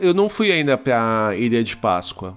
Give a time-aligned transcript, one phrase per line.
[0.00, 2.36] Eu não fui ainda pra Ilha de Páscoa.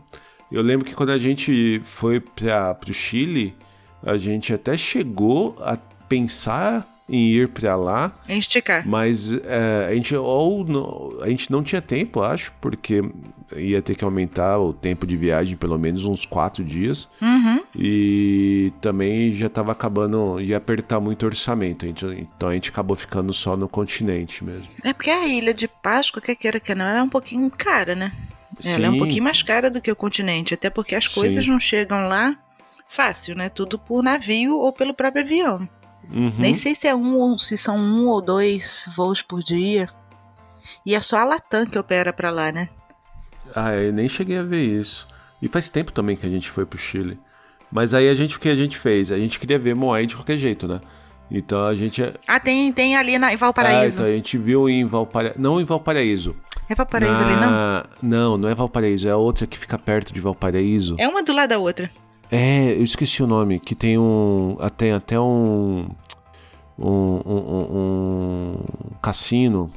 [0.51, 3.55] Eu lembro que quando a gente foi para o Chile,
[4.03, 5.77] a gente até chegou a
[6.07, 8.13] pensar em ir para lá.
[8.27, 8.87] Em esticar.
[8.87, 13.03] Mas é, a, gente, ou não, a gente não tinha tempo, acho, porque
[13.55, 17.09] ia ter que aumentar o tempo de viagem pelo menos uns quatro dias.
[17.21, 17.61] Uhum.
[17.75, 18.22] E
[18.83, 21.85] também já estava acabando, ia apertar muito orçamento.
[21.85, 24.67] Então a gente acabou ficando só no continente mesmo.
[24.83, 27.95] É porque a ilha de Páscoa, que queira que não, era é um pouquinho cara,
[27.95, 28.11] né?
[28.61, 28.83] Ela Sim.
[28.83, 31.51] é um pouquinho mais cara do que o continente, até porque as coisas Sim.
[31.51, 32.37] não chegam lá
[32.89, 33.47] fácil, né?
[33.47, 35.67] Tudo por navio ou pelo próprio avião.
[36.11, 36.33] Uhum.
[36.37, 39.87] Nem sei se é um se são um ou dois voos por dia.
[40.85, 42.67] E é só a Latam que opera para lá, né?
[43.55, 45.07] Ah, eu nem cheguei a ver isso.
[45.41, 47.17] E faz tempo também que a gente foi pro Chile.
[47.73, 49.11] Mas aí a gente o que a gente fez?
[49.11, 50.79] A gente queria ver Moai de qualquer jeito, né?
[51.31, 52.03] Então a gente.
[52.27, 53.97] Ah, tem, tem ali na, em Valparaíso.
[53.97, 55.35] Ah, então a gente viu em Valparaíso.
[55.39, 56.35] Não em Valparaíso.
[56.69, 57.25] É Valparaíso na...
[57.25, 57.35] ali,
[58.03, 58.09] não?
[58.09, 60.95] Não, não é Valparaíso, é a outra que fica perto de Valparaíso.
[60.99, 61.89] É uma do lado da outra.
[62.31, 64.55] É, eu esqueci o nome, que tem um.
[64.77, 65.89] Tem até um.
[66.77, 68.59] Um, um, um,
[68.91, 69.71] um cassino.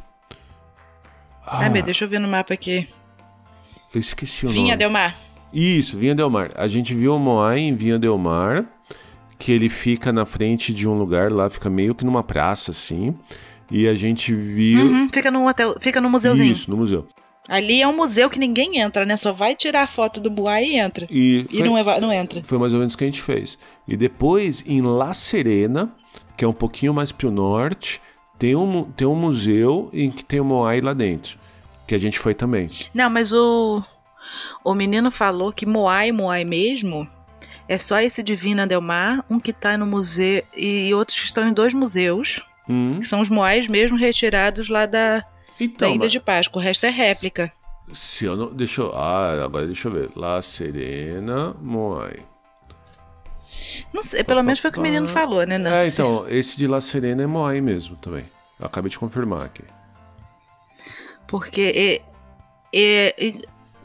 [1.47, 2.89] Ah, meu, deixa eu ver no mapa aqui.
[3.95, 4.65] Eu esqueci o Vinha nome.
[4.65, 5.17] Vinha Del Mar.
[5.59, 6.51] Isso, Vinha Del Mar.
[6.55, 8.67] A gente viu o Moai em Vinha Del Mar,
[9.39, 13.15] que ele fica na frente de um lugar lá, fica meio que numa praça assim.
[13.71, 14.85] E a gente viu.
[14.85, 16.53] Uhum, fica no hotel, fica no museuzinho.
[16.53, 17.09] Isso, no museu.
[17.49, 19.17] Ali é um museu que ninguém entra, né?
[19.17, 21.07] Só vai tirar a foto do Boá e entra.
[21.11, 22.43] E, e não, é, não entra.
[22.45, 23.57] Foi mais ou menos o que a gente fez.
[23.89, 25.91] E depois, em La Serena,
[26.37, 28.01] que é um pouquinho mais pro norte,
[28.39, 31.39] tem um, tem um museu em que tem o Moai lá dentro.
[31.87, 32.69] Que a gente foi também.
[32.93, 33.83] Não, mas o.
[34.65, 37.09] O menino falou que Moai, Moai mesmo,
[37.69, 41.47] é só esse Divina Del Mar, um que tá no museu e outros que estão
[41.49, 42.43] em dois museus.
[42.69, 42.99] Hum.
[43.01, 45.25] Que são os Moais mesmo retirados lá da,
[45.61, 46.13] então, da Ilha mas...
[46.13, 46.61] de Páscoa.
[46.61, 47.53] O resto é réplica.
[47.93, 48.53] Se eu não.
[48.53, 48.93] Deixa eu.
[48.95, 50.11] Ah, agora deixa eu ver.
[50.17, 52.17] La Serena, Moai.
[53.93, 55.57] Não sei, pelo menos foi o que o menino falou, né?
[55.57, 58.25] Não é, então, esse de La Serena é Moai mesmo também.
[58.59, 59.65] Eu acabei de confirmar aqui.
[61.27, 62.03] Porque
[62.73, 63.33] é, é,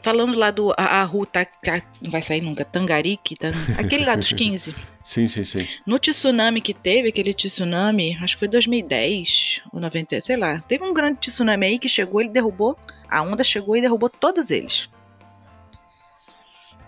[0.02, 3.48] falando lá do a, a rua tá, tá, não vai sair nunca, Tangarique, tá,
[3.78, 4.74] aquele lá dos 15.
[5.04, 5.66] sim, sim, sim.
[5.86, 10.60] No tsunami que teve, aquele tsunami, acho que foi 2010 ou 90, sei lá.
[10.66, 12.76] Teve um grande tsunami aí que chegou, ele derrubou,
[13.08, 14.88] a onda chegou e derrubou todos eles.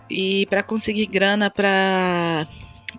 [0.09, 2.47] E para conseguir grana para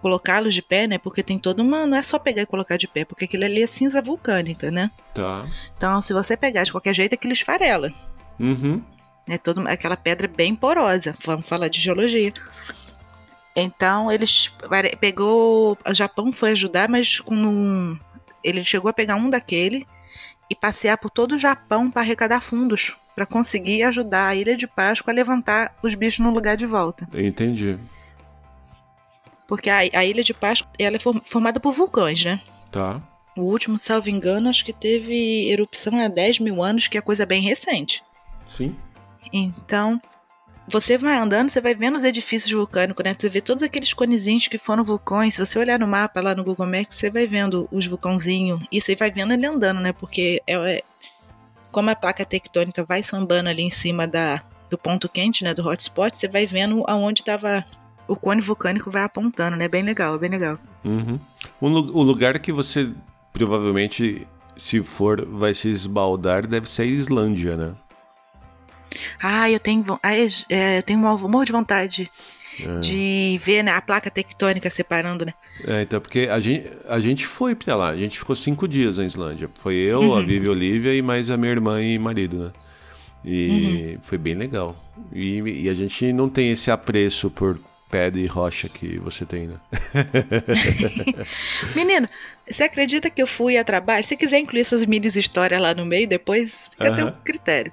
[0.01, 0.99] colocá-los de pé, né?
[0.99, 1.87] Porque tem toda uma.
[1.87, 4.91] Não é só pegar e colocar de pé, porque aquilo ali é cinza vulcânica, né?
[5.15, 5.47] Tá.
[5.77, 7.93] Então, se você pegar de qualquer jeito, aquilo esfarela.
[8.39, 8.83] Uhum.
[9.29, 11.17] É toda aquela pedra bem porosa.
[11.25, 12.33] Vamos falar de geologia.
[13.55, 14.53] Então, eles
[15.01, 15.77] pegou.
[15.89, 17.99] O Japão foi ajudar, mas com um,
[18.45, 19.87] ele chegou a pegar um daquele
[20.49, 24.67] e passear por todo o Japão para arrecadar fundos para conseguir ajudar a Ilha de
[24.67, 27.09] Páscoa a levantar os bichos no lugar de volta.
[27.15, 27.79] Entendi.
[29.49, 32.43] Porque a, a Ilha de Páscoa ela é formada por vulcões, né?
[32.71, 33.01] Tá.
[33.35, 37.25] O último, salvo engano, acho que teve erupção há 10 mil anos, que é coisa
[37.25, 38.03] bem recente.
[38.47, 38.77] Sim.
[39.33, 40.01] Então,
[40.69, 43.15] você vai andando, você vai vendo os edifícios vulcânicos, né?
[43.19, 45.35] Você vê todos aqueles conezinhos que foram vulcões.
[45.35, 48.61] Se você olhar no mapa lá no Google Maps, você vai vendo os vulcãozinhos.
[48.71, 49.93] E você vai vendo ele andando, né?
[49.93, 50.83] Porque é, é,
[51.71, 55.55] como a placa tectônica vai sambando ali em cima da, do ponto quente, né?
[55.55, 57.65] Do hotspot, você vai vendo aonde estava
[58.09, 59.69] o cone vulcânico vai apontando, né?
[59.69, 60.59] Bem legal, bem legal.
[60.85, 61.19] Uhum.
[61.61, 62.93] O, o lugar que você
[63.33, 64.27] provavelmente,
[64.57, 67.75] se for, vai se esbaldar deve ser a Islândia, né?
[69.23, 69.85] Ah, eu tenho,
[70.49, 72.11] é, eu tenho um amor de vontade
[72.61, 72.79] é.
[72.81, 75.35] de ver né, a placa tectônica separando, né?
[75.65, 78.99] É, então, porque a gente, a gente foi pra lá, a gente ficou cinco dias
[78.99, 79.51] na Islândia.
[79.55, 80.17] Foi eu, uhum.
[80.17, 82.53] a Vivi Olivia e mais a minha irmã e marido, né?
[83.25, 84.01] E uhum.
[84.03, 84.77] foi bem legal.
[85.13, 87.59] E, e, a gente não tem esse apreço por
[87.91, 89.57] pedra e rocha que você tem, né?
[91.75, 92.09] Menino,
[92.49, 94.05] você acredita que eu fui a trabalho?
[94.05, 96.97] Se quiser incluir essas mini histórias lá no meio, depois fica uhum.
[96.97, 97.73] teu critério.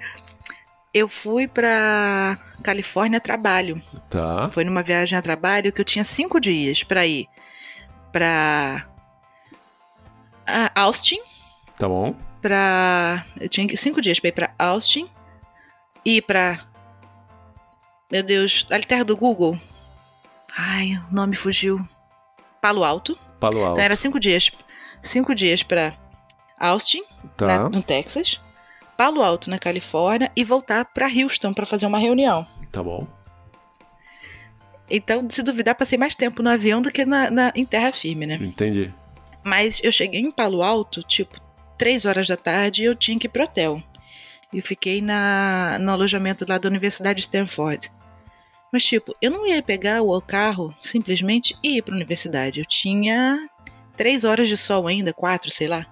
[0.94, 3.82] Eu fui pra Califórnia a trabalho.
[4.10, 4.50] Tá.
[4.52, 7.28] Foi numa viagem a trabalho que eu tinha cinco dias pra ir
[8.12, 8.86] pra
[10.76, 11.20] Austin.
[11.78, 12.16] Tá bom.
[12.42, 13.26] Pra.
[13.40, 15.10] Eu tinha cinco dias pra ir pra Austin.
[16.06, 16.66] Ir pra.
[18.12, 19.58] Meu Deus, ali terra do Google.
[20.56, 21.80] Ai, o nome fugiu.
[22.62, 23.18] Palo Alto.
[23.40, 23.72] Palo Alto.
[23.74, 24.52] Então, era cinco dias.
[25.02, 25.94] Cinco dias para
[26.60, 27.04] Austin,
[27.36, 27.48] tá.
[27.48, 28.40] na, no Texas.
[29.04, 30.32] Palo Alto, na Califórnia.
[30.34, 32.48] E voltar para Houston para fazer uma reunião.
[32.72, 33.06] Tá bom.
[34.90, 38.26] Então, se duvidar, passei mais tempo no avião do que na, na em terra firme,
[38.26, 38.36] né?
[38.36, 38.94] Entendi.
[39.44, 41.38] Mas eu cheguei em Palo Alto, tipo,
[41.78, 43.84] três horas da tarde e eu tinha que ir pro hotel.
[44.54, 47.92] e fiquei na, no alojamento lá da Universidade de Stanford.
[48.72, 52.62] Mas, tipo, eu não ia pegar o carro simplesmente e ir para a universidade.
[52.62, 53.50] Eu tinha
[53.98, 55.86] três horas de sol ainda, quatro, sei lá.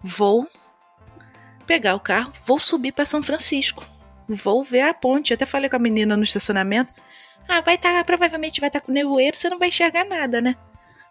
[0.00, 0.46] Vou
[1.64, 3.84] pegar o carro, vou subir para São Francisco.
[4.28, 5.34] Vou ver a ponte.
[5.34, 6.92] até falei com a menina no estacionamento.
[7.48, 10.40] Ah, vai estar, tá, provavelmente vai estar tá com nevoeiro, você não vai enxergar nada,
[10.40, 10.56] né?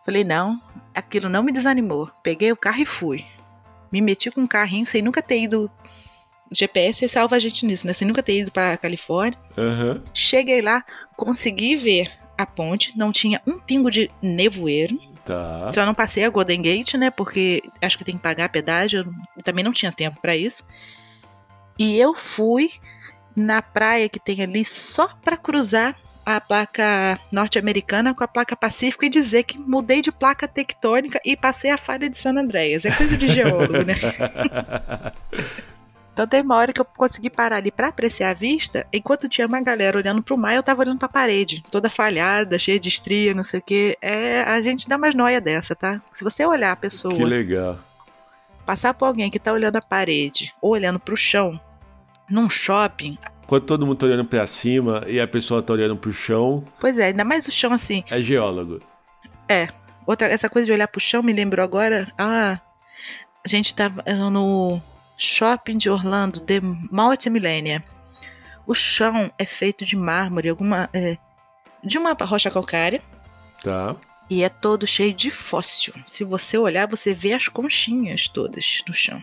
[0.03, 0.59] Falei, não,
[0.93, 2.09] aquilo não me desanimou.
[2.23, 3.23] Peguei o carro e fui.
[3.91, 5.69] Me meti com um carrinho sem nunca ter ido
[6.51, 7.93] GPS salva a gente nisso, né?
[7.93, 9.37] Sem nunca ter ido pra Califórnia.
[9.57, 10.03] Uhum.
[10.13, 10.83] Cheguei lá,
[11.15, 14.99] consegui ver a ponte, não tinha um pingo de nevoeiro.
[15.25, 15.71] Tá.
[15.73, 17.09] Só não passei a Golden Gate, né?
[17.09, 19.13] Porque acho que tem que pagar pedágio.
[19.43, 20.63] Também não tinha tempo para isso.
[21.77, 22.69] E eu fui
[23.35, 29.05] na praia que tem ali só para cruzar a placa norte-americana com a placa pacífica
[29.05, 32.85] e dizer que mudei de placa tectônica e passei a falha de San Andreas.
[32.85, 33.95] É coisa de geólogo, né?
[36.13, 39.47] Então tem uma hora que eu consegui parar ali para apreciar a vista, enquanto tinha
[39.47, 43.33] uma galera olhando pro mar, eu tava olhando pra parede, toda falhada, cheia de estria,
[43.33, 43.97] não sei o que.
[43.99, 45.99] É, a gente dá mais noia dessa, tá?
[46.13, 47.15] Se você olhar a pessoa.
[47.15, 47.79] Que legal.
[48.63, 51.59] Passar por alguém que tá olhando a parede ou olhando pro chão,
[52.29, 53.17] num shopping.
[53.47, 56.63] Quando todo mundo tá olhando pra cima e a pessoa tá olhando pro chão.
[56.79, 58.03] Pois é, ainda mais o chão assim.
[58.09, 58.79] É geólogo.
[59.49, 59.67] É.
[60.05, 62.11] Outra, essa coisa de olhar pro chão me lembrou agora.
[62.17, 62.59] Ah,
[63.43, 64.81] a gente tava no
[65.17, 67.83] Shopping de Orlando, The Multimillennia.
[68.65, 71.17] O chão é feito de mármore, alguma é,
[71.83, 73.01] de uma rocha calcária.
[73.61, 73.95] Tá.
[74.29, 75.93] E é todo cheio de fóssil.
[76.07, 79.21] Se você olhar, você vê as conchinhas todas no chão.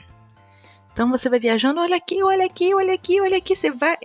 [0.93, 3.97] Então você vai viajando, olha aqui, olha aqui, olha aqui, olha aqui, você vai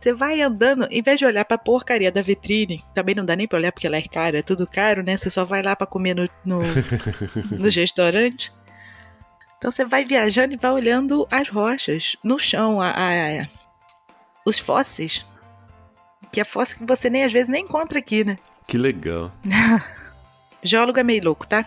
[0.00, 3.48] você vai andando, em vez de olhar pra porcaria da vitrine, também não dá nem
[3.48, 5.16] pra olhar porque ela é cara, é tudo caro, né?
[5.16, 6.60] Você só vai lá pra comer no, no,
[7.58, 8.52] no restaurante.
[9.58, 13.48] Então você vai viajando e vai olhando as rochas no chão, a, a, a,
[14.46, 15.26] os fósseis.
[16.32, 18.38] Que é fóssil que você nem às vezes nem encontra aqui, né?
[18.66, 19.32] Que legal.
[20.62, 21.66] Geólogo é meio louco, tá?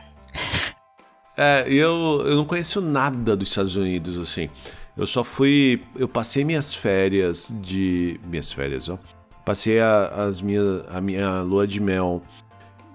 [1.36, 4.50] É, eu, eu não conheço nada dos Estados Unidos, assim.
[4.96, 5.84] Eu só fui.
[5.96, 8.20] Eu passei minhas férias de.
[8.26, 9.00] Minhas férias, ó.
[9.46, 12.22] Passei a, as minha, a minha lua de mel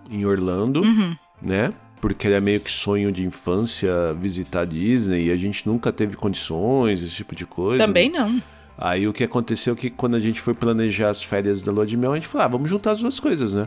[0.09, 1.17] em Orlando, uhum.
[1.43, 1.73] né?
[2.07, 6.15] Porque era meio que sonho de infância visitar a Disney e a gente nunca teve
[6.15, 7.85] condições, esse tipo de coisa.
[7.85, 8.41] Também não.
[8.79, 11.85] Aí o que aconteceu é que quando a gente foi planejar as férias da lua
[11.85, 13.67] de mel, a gente falou, ah, vamos juntar as duas coisas, né?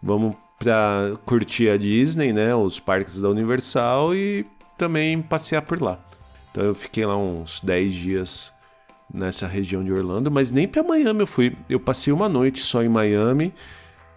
[0.00, 2.54] Vamos pra curtir a Disney, né?
[2.54, 4.46] Os parques da Universal e
[4.78, 5.98] também passear por lá.
[6.52, 8.52] Então eu fiquei lá uns 10 dias
[9.12, 11.56] nessa região de Orlando, mas nem para Miami eu fui.
[11.68, 13.52] Eu passei uma noite só em Miami,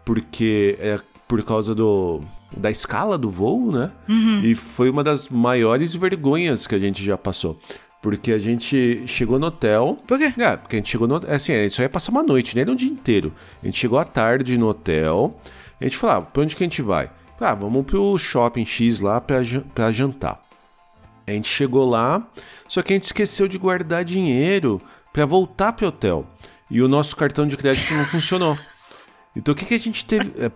[0.06, 2.22] porque é por causa do
[2.55, 3.91] da escala do voo, né?
[4.07, 4.41] Uhum.
[4.44, 7.59] E foi uma das maiores vergonhas que a gente já passou.
[8.01, 9.97] Porque a gente chegou no hotel.
[10.05, 10.33] Por quê?
[10.38, 11.15] É, porque a gente chegou no.
[11.27, 12.71] Assim, a gente só ia passar uma noite, nem né?
[12.71, 13.33] um dia inteiro.
[13.61, 15.39] A gente chegou à tarde no hotel.
[15.79, 17.09] A gente falou, ah, pra onde que a gente vai?
[17.39, 19.39] Ah, vamos pro shopping X lá pra,
[19.73, 20.41] pra jantar.
[21.25, 22.25] A gente chegou lá,
[22.67, 26.25] só que a gente esqueceu de guardar dinheiro para voltar pro hotel.
[26.69, 28.57] E o nosso cartão de crédito não funcionou.
[29.35, 30.31] Então o que, que a gente teve.
[30.38, 30.51] É.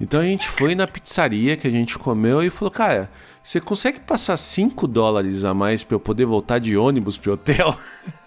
[0.00, 3.10] Então a gente foi na pizzaria que a gente comeu e falou, cara,
[3.42, 7.76] você consegue passar 5 dólares a mais para eu poder voltar de ônibus pro hotel?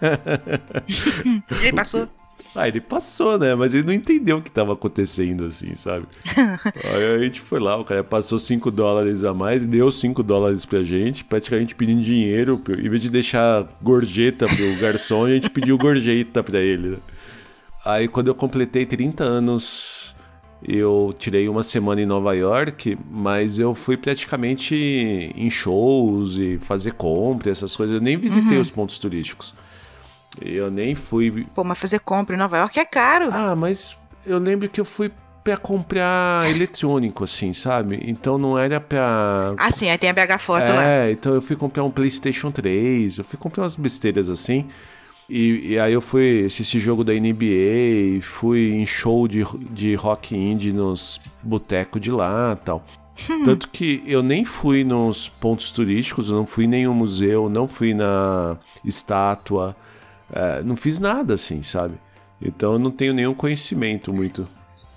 [1.62, 2.08] ele passou.
[2.54, 3.54] Ah, ele passou, né?
[3.54, 6.06] Mas ele não entendeu o que estava acontecendo, assim, sabe?
[6.84, 10.64] Aí a gente foi lá, o cara passou 5 dólares a mais, deu 5 dólares
[10.64, 12.62] pra gente, praticamente pedindo dinheiro.
[12.68, 16.98] Em vez de deixar gorjeta pro garçom, a gente pediu gorjeta pra ele.
[17.84, 20.14] Aí quando eu completei 30 anos,
[20.66, 26.92] eu tirei uma semana em Nova York, mas eu fui praticamente em shows e fazer
[26.92, 27.94] compra, essas coisas.
[27.94, 28.62] Eu nem visitei uhum.
[28.62, 29.54] os pontos turísticos.
[30.40, 31.46] Eu nem fui.
[31.54, 33.28] Pô, mas fazer compra em Nova York é caro.
[33.30, 35.12] Ah, mas eu lembro que eu fui
[35.44, 38.00] pra comprar eletrônico, assim, sabe?
[38.02, 39.54] Então não era pra.
[39.58, 40.84] Ah, sim, aí tem a BH Foto é, lá.
[40.84, 44.66] É, então eu fui comprar um PlayStation 3, eu fui comprar umas besteiras assim.
[45.28, 50.36] E, e, aí eu fui assistir jogo da NBA, fui em show de, de rock
[50.36, 52.84] indie nos botecos de lá tal.
[53.30, 53.44] Hum.
[53.44, 57.94] Tanto que eu nem fui nos pontos turísticos, não fui em nenhum museu, não fui
[57.94, 59.74] na estátua,
[60.32, 61.94] é, não fiz nada assim, sabe?
[62.40, 64.46] Então eu não tenho nenhum conhecimento muito.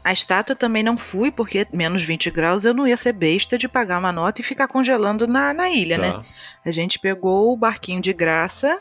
[0.08, 3.68] A estátua também não fui, porque menos 20 graus eu não ia ser besta de
[3.68, 6.12] pagar uma nota e ficar congelando na, na ilha, né?
[6.14, 6.20] tá.
[6.20, 6.24] né?
[6.66, 8.80] A gente pegou o barquinho de graça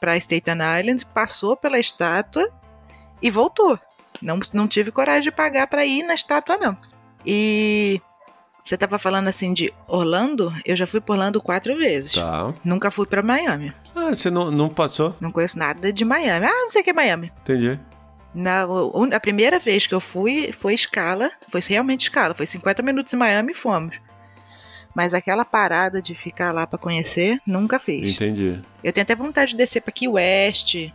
[0.00, 2.50] para Staten Island, passou pela estátua
[3.22, 3.78] e voltou.
[4.20, 6.76] Não, não tive coragem de pagar para ir na estátua, não.
[7.24, 8.00] E
[8.64, 10.52] Você tava falando assim de Orlando?
[10.64, 12.14] Eu já fui por Orlando quatro vezes.
[12.14, 12.52] Tá.
[12.64, 13.72] Nunca fui pra Miami.
[13.94, 15.14] Ah, você não, não passou?
[15.20, 16.46] Não conheço nada de Miami.
[16.46, 17.30] Ah, não sei o que é Miami.
[17.42, 17.78] Entendi.
[18.34, 18.66] Na,
[19.14, 23.16] a primeira vez que eu fui foi escala, foi realmente escala, foi 50 minutos em
[23.16, 24.00] Miami e fomos.
[24.94, 28.14] Mas aquela parada de ficar lá pra conhecer, nunca fiz.
[28.14, 28.60] Entendi.
[28.82, 30.90] Eu tenho até vontade de descer pra Key West,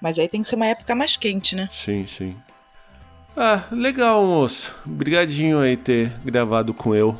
[0.00, 1.68] mas aí tem que ser uma época mais quente, né?
[1.72, 2.34] Sim, sim.
[3.36, 4.74] Ah, legal, moço.
[4.84, 7.16] Obrigadinho aí ter gravado com eu.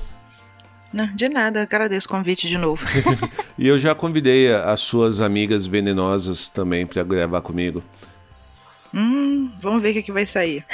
[0.93, 2.85] Não, de nada, agradeço o convite de novo.
[3.59, 7.85] E eu já convidei as suas amigas venenosas também pra gravar comigo.
[8.95, 10.65] Hum, vamos ver o que, que vai sair.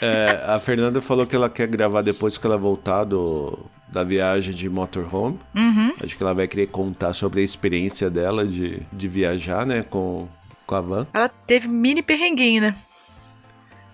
[0.00, 3.58] É, a Fernanda falou que ela quer gravar depois que ela voltar do,
[3.88, 5.38] da viagem de motorhome.
[5.54, 5.92] Uhum.
[6.02, 10.28] Acho que ela vai querer contar sobre a experiência dela de, de viajar, né, com,
[10.66, 11.06] com a van.
[11.12, 12.76] Ela teve mini perrenguinho, né?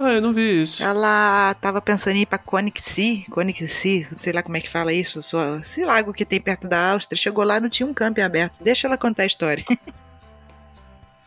[0.00, 0.82] Ah, eu não vi isso.
[0.82, 5.22] Ela tava pensando em ir pra Königssee, Königssee, sei lá como é que fala isso,
[5.22, 7.16] só, esse lago que tem perto da Áustria.
[7.16, 8.62] Chegou lá, não tinha um camping aberto.
[8.62, 9.64] Deixa ela contar a história.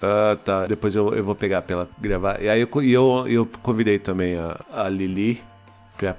[0.02, 0.66] Ah, tá.
[0.68, 2.42] Depois eu, eu vou pegar pra ela gravar.
[2.42, 5.42] E aí eu, eu, eu convidei também a, a Lili
[5.98, 6.16] pra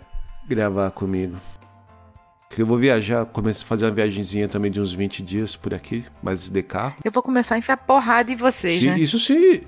[0.48, 1.36] gravar comigo.
[2.56, 6.04] Eu vou viajar, começar a fazer uma viagenzinha também de uns 20 dias por aqui,
[6.22, 6.94] mas de carro.
[7.04, 8.98] Eu vou começar a enfiar porrada em vocês, Se- né?
[8.98, 9.66] Isso se.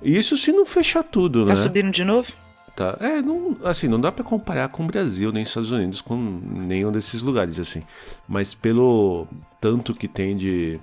[0.00, 1.56] Isso se não fechar tudo, Tá né?
[1.56, 2.32] subindo de novo?
[2.76, 2.96] Tá.
[3.00, 6.92] É, não, assim, não dá pra comparar com o Brasil, nem Estados Unidos, com nenhum
[6.92, 7.82] desses lugares, assim.
[8.28, 9.26] Mas pelo
[9.60, 10.78] tanto que tem de,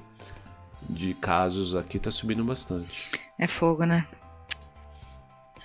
[0.89, 3.11] de casos aqui, tá subindo bastante.
[3.37, 4.05] É fogo, né?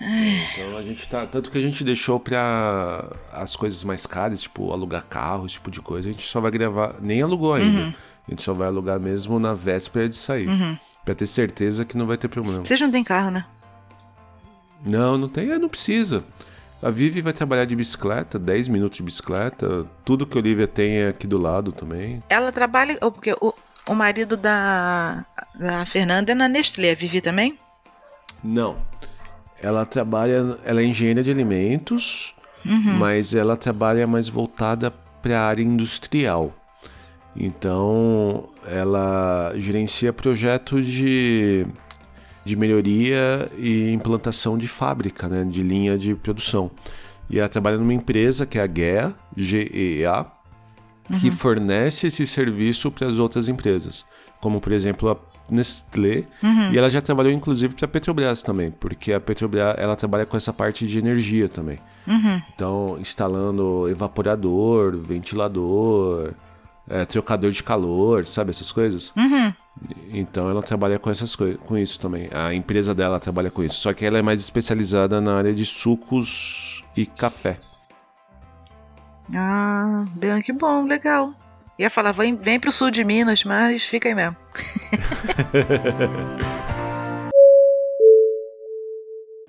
[0.01, 1.27] Então a gente tá.
[1.27, 5.69] Tanto que a gente deixou pra as coisas mais caras, tipo alugar carro, esse tipo
[5.69, 6.95] de coisa, a gente só vai gravar.
[6.99, 7.95] Nem alugou ainda.
[8.27, 10.47] A gente só vai alugar mesmo na véspera de sair.
[11.05, 12.65] Pra ter certeza que não vai ter problema.
[12.65, 13.45] Vocês não têm carro, né?
[14.83, 15.51] Não, não tem.
[15.51, 16.23] É, não precisa.
[16.81, 19.85] A Vivi vai trabalhar de bicicleta, 10 minutos de bicicleta.
[20.03, 22.23] Tudo que a Olivia tem é aqui do lado também.
[22.27, 22.97] Ela trabalha.
[23.01, 23.53] Ou porque o,
[23.87, 27.57] o marido da, da Fernanda é na Nestlé, a Vivi também?
[28.43, 28.77] Não.
[29.61, 30.57] Ela trabalha.
[30.65, 32.33] Ela é engenheira de alimentos,
[32.97, 36.53] mas ela trabalha mais voltada para a área industrial.
[37.35, 41.65] Então, ela gerencia projetos de,
[42.43, 46.71] de melhoria e implantação de fábrica, né, de linha de produção.
[47.29, 50.25] E ela trabalha numa empresa que é a GEA, G-E-A,
[51.19, 54.05] que fornece esse serviço para as outras empresas,
[54.39, 55.17] como por exemplo a
[55.49, 56.25] Nestlé,
[56.71, 60.37] e ela já trabalhou inclusive para a Petrobras também, porque a Petrobras ela trabalha com
[60.37, 61.77] essa parte de energia também.
[62.55, 66.33] Então, instalando evaporador, ventilador,
[66.89, 69.13] é, trocador de calor, sabe essas coisas?
[70.11, 72.27] Então ela trabalha com essas coisas, com isso também.
[72.31, 75.65] A empresa dela trabalha com isso, só que ela é mais especializada na área de
[75.65, 77.57] sucos e café.
[79.35, 80.05] Ah,
[80.43, 81.33] que bom, legal.
[81.79, 84.37] Ia falar, vem, vem pro sul de Minas, mas fica aí mesmo.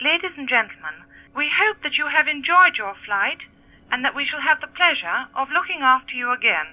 [0.00, 0.94] Ladies and gentlemen,
[1.36, 3.38] we hope that you have enjoyed your flight
[3.90, 6.66] and that we shall have the pleasure of looking after you again.